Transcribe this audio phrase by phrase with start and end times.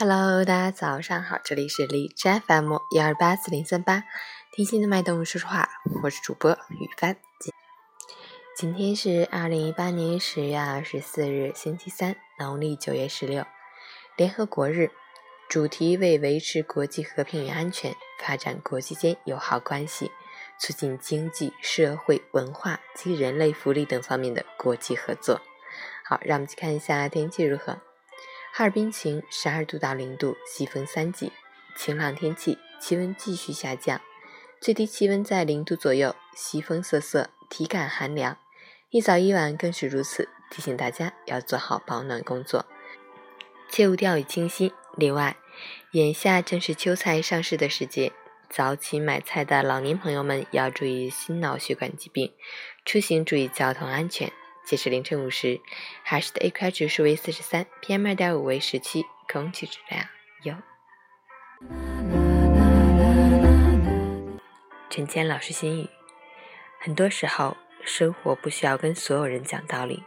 [0.00, 4.04] Hello，大家早上好，这里是荔枝 FM 幺二八四零三八，
[4.52, 5.68] 听心的脉动说说话，
[6.04, 7.16] 我是主播雨帆。
[8.56, 13.44] 今天是二零一八年十月二十四日，星期三，农历九月十六，
[14.16, 14.92] 联合国日，
[15.48, 20.12] 主题为维持国际和平与安全，发展国际间友好关系，
[20.60, 25.40] 促进经济社会文化及人类福利等方面的国际合作。
[26.04, 27.80] 好，让我们去看一下天气如何。
[28.58, 31.30] 哈尔滨晴，十二度到零度，西风三级，
[31.76, 34.00] 晴朗天气，气温继续下降，
[34.60, 38.36] 最低气温在零度左右，西风瑟瑟，体感寒凉，
[38.90, 42.66] 一早一晚更是如此，提醒大家要做好保暖工作，
[43.70, 44.72] 切勿掉以轻心。
[44.96, 45.36] 另外，
[45.92, 48.12] 眼下正是秋菜上市的时节，
[48.50, 52.34] 早起买菜的老年朋友们要注意心脑血管疾病，
[52.84, 54.32] 出行注意交通安全。
[54.68, 55.62] 截至凌晨五时，
[56.02, 60.04] 海市的 AQI 指数为四十三，PM 二点五为十七，空气质量
[60.42, 60.54] 优。
[64.90, 65.88] 陈谦老师心语：
[66.78, 70.02] 很多时候，生活不需要跟所有人讲道理，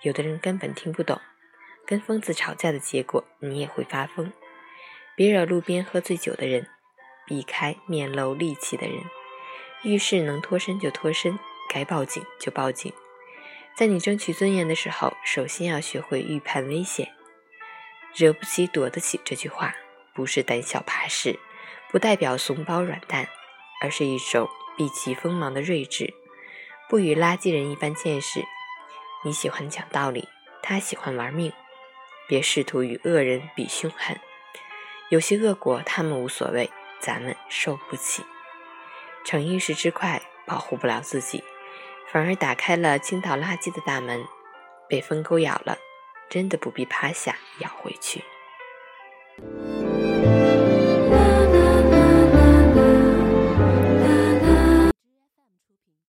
[0.00, 1.20] 有的人根本听不懂。
[1.84, 4.32] 跟疯子吵架的结果，你也会发疯。
[5.14, 6.66] 别惹路边喝醉酒的人，
[7.26, 9.02] 避开面露戾气的人。
[9.82, 12.90] 遇事能脱身就脱身，该报警就报警。
[13.78, 17.14] 在你争取尊严的时候，首先要学会预判危险。
[18.12, 19.20] 惹不起，躲得起。
[19.24, 19.72] 这句话
[20.12, 21.38] 不是胆小怕事，
[21.92, 23.28] 不代表怂包软蛋，
[23.80, 26.12] 而是一种避其锋芒的睿智。
[26.88, 28.42] 不与垃圾人一般见识。
[29.24, 30.28] 你喜欢讲道理，
[30.60, 31.52] 他喜欢玩命。
[32.26, 34.18] 别试图与恶人比凶狠。
[35.08, 36.68] 有些恶果他们无所谓，
[36.98, 38.24] 咱们受不起。
[39.24, 41.44] 逞一时之快，保护不了自己。
[42.10, 44.24] 反而打开了倾倒垃圾的大门，
[44.88, 45.76] 被疯狗咬了，
[46.30, 48.24] 真的不必趴下咬回去。